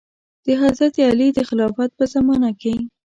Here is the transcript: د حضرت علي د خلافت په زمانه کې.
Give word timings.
د 0.45 0.47
حضرت 0.61 0.95
علي 1.09 1.27
د 1.33 1.39
خلافت 1.49 1.89
په 1.97 2.05
زمانه 2.13 2.49
کې. 2.61 2.75